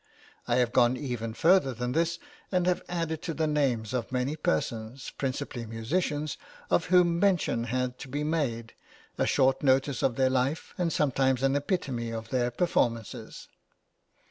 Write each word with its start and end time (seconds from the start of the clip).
I 0.47 0.55
have 0.55 0.71
gone 0.71 0.97
even 0.97 1.35
further 1.35 1.75
than 1.75 1.91
this, 1.91 2.17
and 2.51 2.65
have 2.65 2.81
added 2.89 3.21
to 3.21 3.35
the 3.35 3.45
names 3.45 3.93
of 3.93 4.11
many 4.11 4.35
persons, 4.35 5.11
principally 5.15 5.67
musicians, 5.67 6.39
of 6.71 6.85
whom 6.85 7.19
mention 7.19 7.65
had 7.65 7.99
to 7.99 8.07
be 8.07 8.23
made, 8.23 8.73
a 9.19 9.27
short 9.27 9.61
notice 9.61 10.01
of 10.01 10.15
their 10.15 10.31
life 10.31 10.73
and 10.75 10.91
sometimes 10.91 11.43
an 11.43 11.55
epitome 11.55 12.09
of 12.09 12.29
their 12.29 12.49
performances. 12.49 13.47